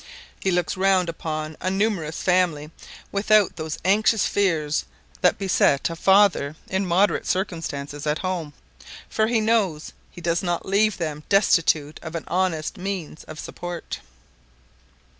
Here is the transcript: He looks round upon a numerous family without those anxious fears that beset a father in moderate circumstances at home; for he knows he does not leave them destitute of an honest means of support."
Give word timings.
He 0.39 0.49
looks 0.49 0.75
round 0.75 1.09
upon 1.09 1.55
a 1.61 1.69
numerous 1.69 2.23
family 2.23 2.71
without 3.11 3.55
those 3.55 3.77
anxious 3.85 4.25
fears 4.25 4.83
that 5.21 5.37
beset 5.37 5.91
a 5.91 5.95
father 5.95 6.55
in 6.67 6.87
moderate 6.87 7.27
circumstances 7.27 8.07
at 8.07 8.17
home; 8.25 8.53
for 9.07 9.27
he 9.27 9.39
knows 9.39 9.93
he 10.09 10.19
does 10.19 10.41
not 10.41 10.65
leave 10.65 10.97
them 10.97 11.21
destitute 11.29 11.99
of 12.01 12.15
an 12.15 12.23
honest 12.29 12.77
means 12.79 13.23
of 13.25 13.39
support." 13.39 13.99